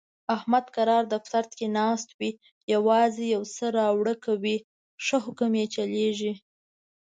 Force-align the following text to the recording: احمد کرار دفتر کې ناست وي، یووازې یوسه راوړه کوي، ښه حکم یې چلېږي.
احمد 0.35 0.65
کرار 0.75 1.03
دفتر 1.15 1.43
کې 1.57 1.65
ناست 1.77 2.09
وي، 2.17 2.31
یووازې 2.73 3.25
یوسه 3.35 3.65
راوړه 3.79 4.15
کوي، 4.25 4.57
ښه 5.05 5.17
حکم 5.25 5.51
یې 5.61 5.65
چلېږي. 5.75 6.33